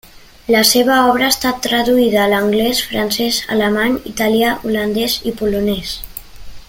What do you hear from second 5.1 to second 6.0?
i polonès.